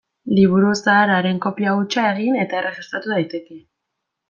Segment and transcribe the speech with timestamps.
[0.37, 3.63] Liburu zahar haren kopia hutsa egin eta erregistratu daiteke.